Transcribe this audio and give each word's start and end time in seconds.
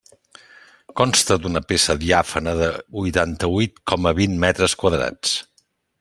Consta 1.01 1.35
d'una 1.43 1.61
peça 1.73 1.95
diàfana 2.05 2.55
de 2.61 2.71
huitanta-huit 3.01 3.77
coma 3.93 4.17
vint 4.21 4.35
metres 4.45 4.79
quadrats. 4.85 5.37